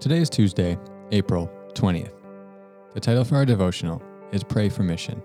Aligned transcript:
Today 0.00 0.16
is 0.16 0.30
Tuesday, 0.30 0.78
April 1.12 1.52
20th. 1.74 2.14
The 2.94 3.00
title 3.00 3.22
for 3.22 3.36
our 3.36 3.44
devotional 3.44 4.02
is 4.32 4.42
Pray 4.42 4.70
for 4.70 4.82
Mission. 4.82 5.20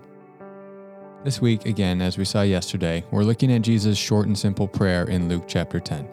This 1.24 1.40
week, 1.40 1.64
again, 1.64 2.02
as 2.02 2.18
we 2.18 2.26
saw 2.26 2.42
yesterday, 2.42 3.02
we're 3.10 3.22
looking 3.22 3.50
at 3.50 3.62
Jesus' 3.62 3.96
short 3.96 4.26
and 4.26 4.38
simple 4.38 4.68
prayer 4.68 5.04
in 5.04 5.30
Luke 5.30 5.44
chapter 5.46 5.80
10. 5.80 6.06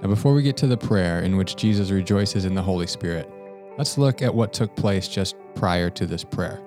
Now, 0.00 0.06
before 0.06 0.32
we 0.32 0.44
get 0.44 0.56
to 0.58 0.68
the 0.68 0.76
prayer 0.76 1.22
in 1.22 1.36
which 1.36 1.56
Jesus 1.56 1.90
rejoices 1.90 2.44
in 2.44 2.54
the 2.54 2.62
Holy 2.62 2.86
Spirit, 2.86 3.28
let's 3.76 3.98
look 3.98 4.22
at 4.22 4.32
what 4.32 4.52
took 4.52 4.76
place 4.76 5.08
just 5.08 5.34
prior 5.56 5.90
to 5.90 6.06
this 6.06 6.22
prayer. 6.22 6.62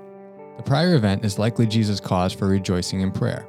The 0.58 0.64
prior 0.64 0.96
event 0.96 1.24
is 1.24 1.40
likely 1.40 1.66
Jesus' 1.66 2.02
cause 2.02 2.34
for 2.34 2.50
rejoicing 2.50 3.00
in 3.00 3.14
prayer. 3.14 3.48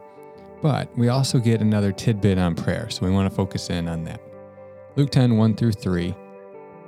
But 0.62 0.96
we 0.96 1.08
also 1.08 1.40
get 1.40 1.60
another 1.60 1.90
tidbit 1.90 2.38
on 2.38 2.54
prayer, 2.54 2.88
so 2.90 3.04
we 3.04 3.10
want 3.10 3.28
to 3.28 3.34
focus 3.34 3.70
in 3.70 3.88
on 3.88 4.04
that. 4.04 4.20
Luke 4.94 5.10
10 5.10 5.36
1 5.36 5.56
through 5.56 5.72
3 5.72 6.14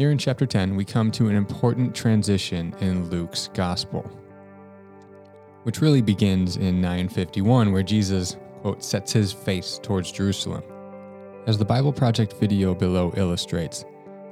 Here 0.00 0.10
in 0.10 0.16
chapter 0.16 0.46
10, 0.46 0.76
we 0.76 0.86
come 0.86 1.10
to 1.10 1.28
an 1.28 1.36
important 1.36 1.94
transition 1.94 2.74
in 2.80 3.10
Luke's 3.10 3.50
gospel, 3.52 4.00
which 5.64 5.82
really 5.82 6.00
begins 6.00 6.56
in 6.56 6.80
951, 6.80 7.70
where 7.70 7.82
Jesus, 7.82 8.38
quote, 8.62 8.82
sets 8.82 9.12
his 9.12 9.30
face 9.30 9.78
towards 9.82 10.10
Jerusalem. 10.10 10.62
As 11.46 11.58
the 11.58 11.66
Bible 11.66 11.92
Project 11.92 12.32
video 12.40 12.74
below 12.74 13.12
illustrates, 13.18 13.84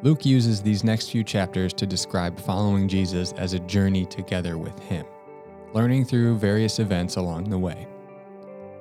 Luke 0.02 0.24
uses 0.24 0.62
these 0.62 0.84
next 0.84 1.10
few 1.10 1.22
chapters 1.22 1.74
to 1.74 1.86
describe 1.86 2.40
following 2.40 2.88
Jesus 2.88 3.32
as 3.32 3.52
a 3.52 3.60
journey 3.60 4.06
together 4.06 4.56
with 4.56 4.78
him, 4.78 5.04
learning 5.74 6.06
through 6.06 6.38
various 6.38 6.78
events 6.78 7.16
along 7.16 7.50
the 7.50 7.58
way. 7.58 7.86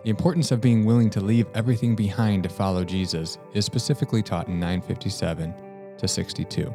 The 0.05 0.09
importance 0.09 0.53
of 0.53 0.61
being 0.61 0.85
willing 0.85 1.09
to 1.09 1.19
leave 1.19 1.47
everything 1.53 1.97
behind 1.97 2.43
to 2.43 2.49
follow 2.49 2.85
Jesus 2.85 3.39
is 3.53 3.65
specifically 3.65 4.23
taught 4.23 4.47
in 4.47 4.57
957 4.57 5.53
to 5.97 6.07
62. 6.07 6.73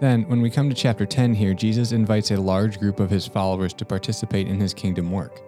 Then, 0.00 0.28
when 0.28 0.40
we 0.40 0.50
come 0.50 0.68
to 0.68 0.76
chapter 0.76 1.04
10 1.04 1.34
here, 1.34 1.54
Jesus 1.54 1.90
invites 1.90 2.30
a 2.30 2.40
large 2.40 2.78
group 2.78 3.00
of 3.00 3.10
his 3.10 3.26
followers 3.26 3.74
to 3.74 3.84
participate 3.84 4.46
in 4.46 4.60
his 4.60 4.72
kingdom 4.72 5.10
work. 5.10 5.42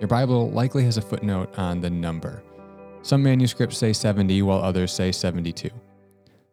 Your 0.00 0.08
Bible 0.08 0.50
likely 0.50 0.84
has 0.84 0.96
a 0.96 1.02
footnote 1.02 1.58
on 1.58 1.80
the 1.80 1.90
number. 1.90 2.42
Some 3.02 3.22
manuscripts 3.22 3.76
say 3.76 3.92
70, 3.92 4.40
while 4.42 4.60
others 4.60 4.90
say 4.90 5.12
72. 5.12 5.68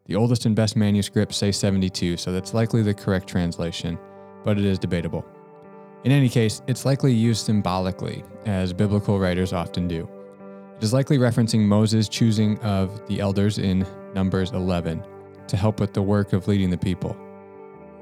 The 0.07 0.15
oldest 0.15 0.45
and 0.45 0.55
best 0.55 0.75
manuscripts 0.75 1.37
say 1.37 1.53
72, 1.53 2.17
so 2.17 2.33
that's 2.33 2.53
likely 2.53 2.83
the 2.83 2.93
correct 2.93 3.29
translation, 3.29 3.97
but 4.43 4.57
it 4.57 4.65
is 4.65 4.77
debatable. 4.77 5.25
In 6.03 6.11
any 6.11 6.27
case, 6.27 6.61
it's 6.67 6.83
likely 6.83 7.13
used 7.13 7.45
symbolically, 7.45 8.25
as 8.45 8.73
biblical 8.73 9.19
writers 9.19 9.53
often 9.53 9.87
do. 9.87 10.09
It 10.77 10.83
is 10.83 10.91
likely 10.91 11.17
referencing 11.17 11.61
Moses' 11.61 12.09
choosing 12.09 12.59
of 12.59 13.07
the 13.07 13.21
elders 13.21 13.57
in 13.57 13.85
Numbers 14.13 14.51
11 14.51 15.01
to 15.51 15.57
help 15.57 15.79
with 15.79 15.93
the 15.93 16.01
work 16.01 16.33
of 16.33 16.47
leading 16.47 16.69
the 16.69 16.77
people. 16.77 17.15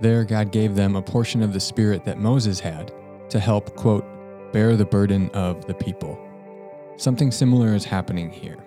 There, 0.01 0.23
God 0.23 0.51
gave 0.51 0.75
them 0.75 0.95
a 0.95 1.01
portion 1.01 1.41
of 1.41 1.51
the 1.51 1.59
Spirit 1.59 2.05
that 2.05 2.19
Moses 2.19 2.59
had 2.59 2.93
to 3.29 3.39
help, 3.39 3.75
quote, 3.75 4.05
bear 4.53 4.77
the 4.77 4.85
burden 4.85 5.29
of 5.31 5.65
the 5.65 5.73
people. 5.73 6.17
Something 6.95 7.31
similar 7.31 7.73
is 7.73 7.83
happening 7.83 8.29
here. 8.29 8.63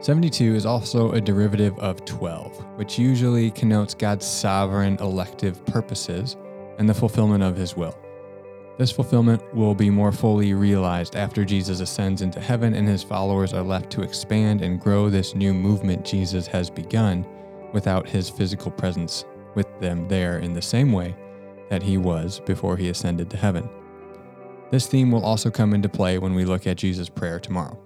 72 0.00 0.54
is 0.54 0.64
also 0.64 1.12
a 1.12 1.20
derivative 1.20 1.78
of 1.78 2.04
12, 2.06 2.64
which 2.76 2.98
usually 2.98 3.50
connotes 3.50 3.94
God's 3.94 4.26
sovereign 4.26 4.96
elective 5.00 5.64
purposes 5.66 6.36
and 6.78 6.88
the 6.88 6.94
fulfillment 6.94 7.42
of 7.42 7.56
his 7.56 7.76
will. 7.76 7.96
This 8.78 8.92
fulfillment 8.92 9.42
will 9.54 9.74
be 9.74 9.90
more 9.90 10.12
fully 10.12 10.54
realized 10.54 11.14
after 11.14 11.44
Jesus 11.44 11.80
ascends 11.80 12.22
into 12.22 12.40
heaven 12.40 12.74
and 12.74 12.88
his 12.88 13.02
followers 13.02 13.52
are 13.52 13.62
left 13.62 13.90
to 13.90 14.02
expand 14.02 14.62
and 14.62 14.80
grow 14.80 15.10
this 15.10 15.34
new 15.34 15.52
movement 15.52 16.06
Jesus 16.06 16.46
has 16.46 16.70
begun 16.70 17.26
without 17.72 18.08
his 18.08 18.30
physical 18.30 18.70
presence 18.70 19.24
with 19.54 19.66
them 19.80 20.06
there 20.08 20.38
in 20.38 20.52
the 20.52 20.62
same 20.62 20.92
way 20.92 21.16
that 21.70 21.82
he 21.82 21.98
was 21.98 22.40
before 22.40 22.76
he 22.76 22.88
ascended 22.88 23.30
to 23.30 23.36
heaven. 23.36 23.68
This 24.70 24.86
theme 24.86 25.10
will 25.10 25.24
also 25.24 25.50
come 25.50 25.74
into 25.74 25.88
play 25.88 26.18
when 26.18 26.34
we 26.34 26.44
look 26.44 26.66
at 26.66 26.76
Jesus' 26.76 27.08
prayer 27.08 27.40
tomorrow. 27.40 27.78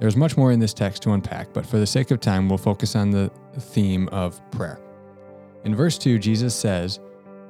There's 0.00 0.16
much 0.16 0.36
more 0.36 0.50
in 0.50 0.58
this 0.58 0.74
text 0.74 1.02
to 1.04 1.12
unpack, 1.12 1.52
but 1.52 1.64
for 1.64 1.78
the 1.78 1.86
sake 1.86 2.10
of 2.10 2.20
time, 2.20 2.48
we'll 2.48 2.58
focus 2.58 2.96
on 2.96 3.10
the 3.10 3.30
theme 3.58 4.08
of 4.08 4.40
prayer. 4.50 4.80
In 5.64 5.74
verse 5.74 5.96
2, 5.96 6.18
Jesus 6.18 6.54
says 6.54 6.98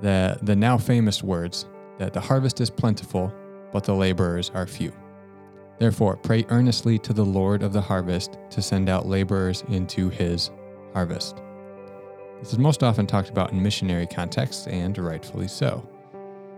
that 0.00 0.44
the 0.44 0.54
now 0.54 0.76
famous 0.76 1.22
words, 1.22 1.66
that 1.98 2.12
the 2.12 2.20
harvest 2.20 2.60
is 2.60 2.68
plentiful, 2.68 3.32
but 3.72 3.84
the 3.84 3.94
laborers 3.94 4.50
are 4.54 4.66
few. 4.66 4.92
Therefore, 5.78 6.16
pray 6.16 6.44
earnestly 6.50 6.98
to 7.00 7.12
the 7.12 7.24
Lord 7.24 7.62
of 7.62 7.72
the 7.72 7.80
harvest 7.80 8.38
to 8.50 8.62
send 8.62 8.88
out 8.88 9.08
laborers 9.08 9.64
into 9.68 10.10
his 10.10 10.50
harvest. 10.94 11.42
This 12.40 12.52
is 12.52 12.58
most 12.58 12.82
often 12.82 13.06
talked 13.06 13.28
about 13.28 13.52
in 13.52 13.62
missionary 13.62 14.06
contexts, 14.06 14.66
and 14.66 14.96
rightfully 14.96 15.48
so. 15.48 15.86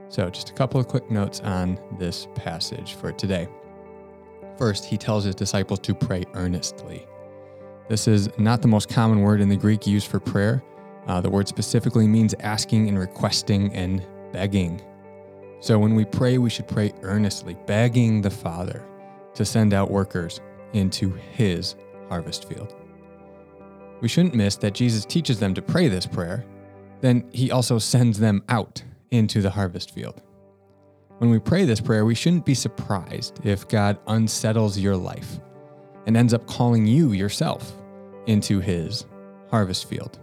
So, 0.08 0.30
just 0.30 0.50
a 0.50 0.52
couple 0.52 0.78
of 0.78 0.86
quick 0.86 1.10
notes 1.10 1.40
on 1.40 1.78
this 1.98 2.28
passage 2.36 2.94
for 2.94 3.10
today. 3.10 3.48
First, 4.56 4.84
he 4.84 4.96
tells 4.96 5.24
his 5.24 5.34
disciples 5.34 5.80
to 5.80 5.94
pray 5.94 6.24
earnestly. 6.34 7.06
This 7.88 8.08
is 8.08 8.28
not 8.38 8.62
the 8.62 8.68
most 8.68 8.88
common 8.88 9.20
word 9.20 9.40
in 9.40 9.48
the 9.48 9.56
Greek 9.56 9.86
used 9.86 10.08
for 10.08 10.20
prayer. 10.20 10.62
Uh, 11.06 11.20
the 11.20 11.30
word 11.30 11.46
specifically 11.46 12.06
means 12.06 12.34
asking 12.40 12.88
and 12.88 12.98
requesting 12.98 13.72
and 13.74 14.04
begging. 14.32 14.80
So 15.60 15.78
when 15.78 15.94
we 15.94 16.04
pray, 16.04 16.38
we 16.38 16.50
should 16.50 16.68
pray 16.68 16.92
earnestly, 17.02 17.56
begging 17.66 18.22
the 18.22 18.30
Father 18.30 18.84
to 19.34 19.44
send 19.44 19.72
out 19.72 19.90
workers 19.90 20.40
into 20.72 21.12
his 21.32 21.76
harvest 22.08 22.48
field. 22.48 22.74
We 24.00 24.08
shouldn't 24.08 24.34
miss 24.34 24.56
that 24.56 24.74
Jesus 24.74 25.04
teaches 25.04 25.38
them 25.38 25.54
to 25.54 25.62
pray 25.62 25.88
this 25.88 26.06
prayer, 26.06 26.44
then 27.00 27.28
he 27.32 27.50
also 27.50 27.78
sends 27.78 28.18
them 28.18 28.42
out 28.48 28.82
into 29.10 29.40
the 29.40 29.50
harvest 29.50 29.92
field. 29.92 30.22
When 31.18 31.30
we 31.30 31.38
pray 31.38 31.64
this 31.64 31.80
prayer, 31.80 32.04
we 32.04 32.14
shouldn't 32.14 32.44
be 32.44 32.54
surprised 32.54 33.40
if 33.44 33.68
God 33.68 33.98
unsettles 34.06 34.78
your 34.78 34.96
life 34.96 35.40
and 36.06 36.16
ends 36.16 36.34
up 36.34 36.46
calling 36.46 36.86
you 36.86 37.12
yourself 37.12 37.72
into 38.26 38.60
his 38.60 39.06
harvest 39.50 39.88
field. 39.88 40.18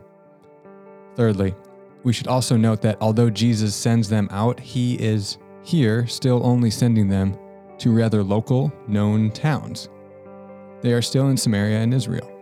Thirdly, 1.15 1.55
we 2.03 2.13
should 2.13 2.27
also 2.27 2.57
note 2.57 2.81
that 2.81 2.97
although 3.01 3.29
Jesus 3.29 3.75
sends 3.75 4.09
them 4.09 4.27
out, 4.31 4.59
he 4.59 4.95
is 4.95 5.37
here 5.63 6.05
still 6.05 6.45
only 6.45 6.69
sending 6.69 7.07
them 7.07 7.37
to 7.79 7.91
rather 7.91 8.23
local, 8.23 8.71
known 8.87 9.31
towns. 9.31 9.89
They 10.81 10.93
are 10.93 11.01
still 11.01 11.29
in 11.29 11.37
Samaria 11.37 11.79
and 11.79 11.93
Israel. 11.93 12.32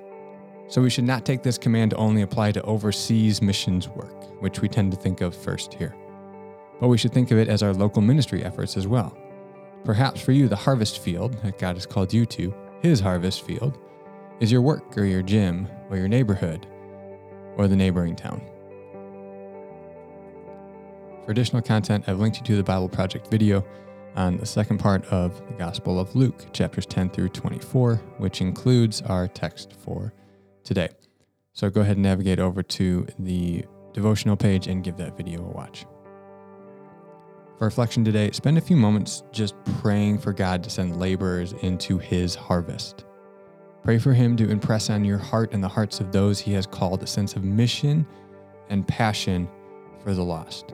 So 0.71 0.81
we 0.81 0.89
should 0.89 1.03
not 1.03 1.25
take 1.25 1.43
this 1.43 1.57
command 1.57 1.91
to 1.91 1.97
only 1.97 2.21
apply 2.21 2.53
to 2.53 2.61
overseas 2.61 3.41
missions 3.41 3.89
work, 3.89 4.41
which 4.41 4.61
we 4.61 4.69
tend 4.69 4.93
to 4.93 4.97
think 4.97 5.19
of 5.19 5.35
first 5.35 5.73
here. 5.73 5.93
But 6.79 6.87
we 6.87 6.97
should 6.97 7.11
think 7.11 7.29
of 7.29 7.37
it 7.37 7.49
as 7.49 7.61
our 7.61 7.73
local 7.73 8.01
ministry 8.01 8.41
efforts 8.41 8.77
as 8.77 8.87
well. 8.87 9.17
Perhaps 9.83 10.21
for 10.21 10.31
you, 10.31 10.47
the 10.47 10.55
harvest 10.55 10.99
field 10.99 11.33
that 11.43 11.59
God 11.59 11.75
has 11.75 11.85
called 11.85 12.13
you 12.13 12.25
to, 12.27 12.53
His 12.81 13.01
harvest 13.01 13.41
field, 13.41 13.79
is 14.39 14.49
your 14.49 14.61
work 14.61 14.97
or 14.97 15.03
your 15.03 15.21
gym 15.21 15.67
or 15.89 15.97
your 15.97 16.07
neighborhood 16.07 16.65
or 17.57 17.67
the 17.67 17.75
neighboring 17.75 18.15
town. 18.15 18.41
For 21.25 21.31
additional 21.31 21.61
content, 21.61 22.05
I've 22.07 22.21
linked 22.21 22.37
you 22.37 22.45
to 22.45 22.55
the 22.55 22.63
Bible 22.63 22.87
Project 22.87 23.27
video 23.27 23.65
on 24.15 24.37
the 24.37 24.45
second 24.45 24.77
part 24.77 25.03
of 25.07 25.45
the 25.47 25.53
Gospel 25.55 25.99
of 25.99 26.15
Luke, 26.15 26.45
chapters 26.53 26.85
10 26.85 27.09
through 27.09 27.29
24, 27.29 27.95
which 28.19 28.39
includes 28.39 29.01
our 29.01 29.27
text 29.27 29.73
for 29.73 30.13
today. 30.63 30.89
So 31.53 31.69
go 31.69 31.81
ahead 31.81 31.97
and 31.97 32.03
navigate 32.03 32.39
over 32.39 32.63
to 32.63 33.07
the 33.19 33.65
devotional 33.93 34.37
page 34.37 34.67
and 34.67 34.83
give 34.83 34.97
that 34.97 35.17
video 35.17 35.43
a 35.43 35.49
watch. 35.49 35.85
For 37.57 37.65
reflection 37.65 38.03
today, 38.03 38.31
spend 38.31 38.57
a 38.57 38.61
few 38.61 38.75
moments 38.75 39.23
just 39.31 39.53
praying 39.81 40.19
for 40.19 40.33
God 40.33 40.63
to 40.63 40.69
send 40.69 40.99
laborers 40.99 41.53
into 41.61 41.97
his 41.97 42.33
harvest. 42.33 43.05
Pray 43.83 43.99
for 43.99 44.13
him 44.13 44.35
to 44.37 44.49
impress 44.49 44.89
on 44.89 45.03
your 45.03 45.17
heart 45.17 45.53
and 45.53 45.63
the 45.63 45.67
hearts 45.67 45.99
of 45.99 46.11
those 46.11 46.39
he 46.39 46.53
has 46.53 46.65
called 46.65 47.03
a 47.03 47.07
sense 47.07 47.35
of 47.35 47.43
mission 47.43 48.05
and 48.69 48.87
passion 48.87 49.47
for 50.03 50.13
the 50.13 50.23
lost. 50.23 50.73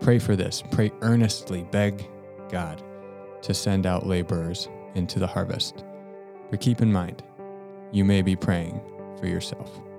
Pray 0.00 0.18
for 0.18 0.34
this. 0.34 0.62
Pray 0.70 0.90
earnestly. 1.02 1.64
Beg 1.70 2.08
God 2.48 2.82
to 3.42 3.54
send 3.54 3.86
out 3.86 4.06
laborers 4.06 4.68
into 4.94 5.18
the 5.18 5.26
harvest. 5.26 5.84
But 6.50 6.60
keep 6.60 6.80
in 6.80 6.92
mind, 6.92 7.22
you 7.92 8.04
may 8.04 8.22
be 8.22 8.34
praying 8.34 8.80
for 9.20 9.26
yourself. 9.26 9.89